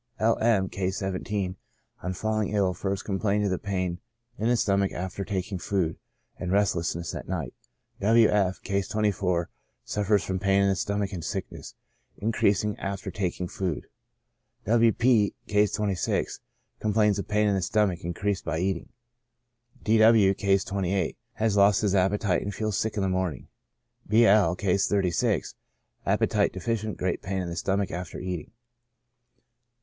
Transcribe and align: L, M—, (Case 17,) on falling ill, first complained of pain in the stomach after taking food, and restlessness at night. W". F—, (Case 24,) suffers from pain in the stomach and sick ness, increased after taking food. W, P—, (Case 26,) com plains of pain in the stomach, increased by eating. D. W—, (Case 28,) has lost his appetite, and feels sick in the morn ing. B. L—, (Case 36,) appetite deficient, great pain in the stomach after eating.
L, 0.17 0.39
M—, 0.39 0.67
(Case 0.67 0.97
17,) 0.97 1.57
on 2.01 2.13
falling 2.13 2.49
ill, 2.49 2.73
first 2.73 3.05
complained 3.05 3.45
of 3.45 3.61
pain 3.61 3.99
in 4.39 4.47
the 4.47 4.57
stomach 4.57 4.91
after 4.91 5.23
taking 5.23 5.59
food, 5.59 5.95
and 6.39 6.51
restlessness 6.51 7.13
at 7.13 7.27
night. 7.27 7.53
W". 7.99 8.27
F—, 8.27 8.59
(Case 8.63 8.87
24,) 8.87 9.47
suffers 9.85 10.23
from 10.23 10.39
pain 10.39 10.63
in 10.63 10.69
the 10.69 10.75
stomach 10.75 11.13
and 11.13 11.23
sick 11.23 11.45
ness, 11.51 11.75
increased 12.17 12.65
after 12.79 13.11
taking 13.11 13.47
food. 13.47 13.85
W, 14.65 14.91
P—, 14.91 15.35
(Case 15.45 15.71
26,) 15.73 16.39
com 16.79 16.93
plains 16.93 17.19
of 17.19 17.27
pain 17.27 17.47
in 17.47 17.53
the 17.53 17.61
stomach, 17.61 18.03
increased 18.03 18.43
by 18.43 18.57
eating. 18.57 18.89
D. 19.83 19.99
W—, 19.99 20.33
(Case 20.33 20.63
28,) 20.63 21.15
has 21.33 21.55
lost 21.57 21.81
his 21.83 21.93
appetite, 21.93 22.41
and 22.41 22.55
feels 22.55 22.75
sick 22.75 22.97
in 22.97 23.03
the 23.03 23.07
morn 23.07 23.35
ing. 23.35 23.47
B. 24.07 24.25
L—, 24.25 24.55
(Case 24.55 24.87
36,) 24.87 25.53
appetite 26.07 26.53
deficient, 26.53 26.97
great 26.97 27.21
pain 27.21 27.43
in 27.43 27.49
the 27.49 27.55
stomach 27.55 27.91
after 27.91 28.17
eating. 28.19 28.49